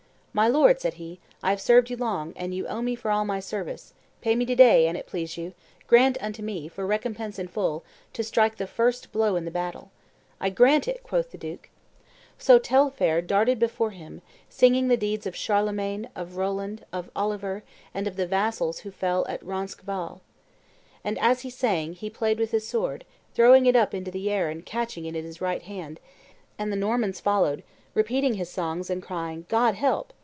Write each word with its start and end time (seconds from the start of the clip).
'My 0.33 0.47
lord,' 0.47 0.79
said 0.79 0.93
he, 0.93 1.19
'I 1.43 1.49
have 1.49 1.59
served 1.59 1.89
you 1.89 1.97
long, 1.97 2.31
and 2.37 2.55
you 2.55 2.65
owe 2.65 2.81
me 2.81 2.95
for 2.95 3.11
all 3.11 3.25
my 3.25 3.41
service: 3.41 3.93
pay 4.21 4.33
me 4.33 4.45
to 4.45 4.55
day, 4.55 4.87
an 4.87 4.95
it 4.95 5.05
please 5.05 5.35
you; 5.35 5.53
grant 5.87 6.17
unto 6.23 6.41
me, 6.41 6.69
for 6.69 6.87
recompense 6.87 7.37
in 7.37 7.49
full, 7.49 7.83
to 8.13 8.23
strike 8.23 8.55
the 8.55 8.65
first 8.65 9.11
blow 9.11 9.35
in 9.35 9.43
the 9.43 9.51
battle.' 9.51 9.91
'I 10.39 10.51
grant 10.51 10.87
it,' 10.87 11.03
quoth 11.03 11.31
the 11.31 11.37
duke. 11.37 11.67
So 12.37 12.59
Taillefer 12.59 13.19
darted 13.21 13.59
before 13.59 13.91
him, 13.91 14.21
singing 14.47 14.87
the 14.87 14.95
deeds 14.95 15.27
of 15.27 15.35
Charlemagne, 15.35 16.07
of 16.15 16.37
Roland, 16.37 16.85
of 16.93 17.11
Oliver, 17.13 17.61
and 17.93 18.07
of 18.07 18.15
the 18.15 18.25
vassals 18.25 18.79
who 18.79 18.89
fell 18.89 19.25
at 19.27 19.43
Roncesvalles." 19.45 20.21
As 21.05 21.41
he 21.41 21.49
sang, 21.49 21.91
he 21.91 22.09
played 22.09 22.39
with 22.39 22.51
his 22.51 22.65
sword, 22.65 23.03
throwing 23.33 23.65
it 23.65 23.75
up 23.75 23.93
into 23.93 24.11
the 24.11 24.29
air 24.31 24.49
and 24.49 24.65
catching 24.65 25.03
it 25.03 25.13
in 25.17 25.25
his 25.25 25.41
right 25.41 25.63
hand; 25.63 25.99
and 26.57 26.71
the 26.71 26.77
Normans 26.77 27.19
followed, 27.19 27.63
repeating 27.93 28.35
his 28.35 28.49
songs, 28.49 28.89
and 28.89 29.03
crying, 29.03 29.45
"God 29.49 29.75
help! 29.75 30.13